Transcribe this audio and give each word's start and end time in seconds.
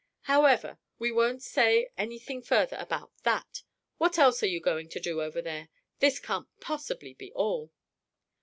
"However, 0.21 0.79
we 0.97 1.11
won't 1.11 1.43
say 1.43 1.91
anything 1.95 2.41
further 2.41 2.75
about 2.79 3.11
that! 3.21 3.61
What 3.99 4.17
else 4.17 4.41
are 4.41 4.47
you 4.47 4.59
going 4.59 4.89
to 4.89 4.99
do 4.99 5.21
over 5.21 5.43
there? 5.43 5.69
This 5.99 6.19
can't 6.19 6.47
possibly 6.59 7.13
be 7.13 7.31
all!" 7.33 7.71